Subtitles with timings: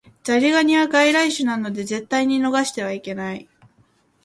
[0.23, 3.47] ザリガニは外来種なので絶対に逃してはいけない